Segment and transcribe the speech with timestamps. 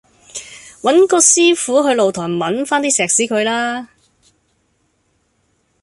[0.81, 3.87] 搵個師傅去露台忟番啲石屎佢啦